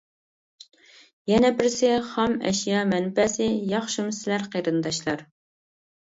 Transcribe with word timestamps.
يەنە 1.31 1.49
بىرسى، 1.59 1.91
خام 2.13 2.33
ئەشيا 2.51 2.79
مەنبەسى. 2.93 3.49
ياخشىمۇ 3.73 4.15
سىلەر 4.21 4.47
قېرىنداشلار! 4.57 5.23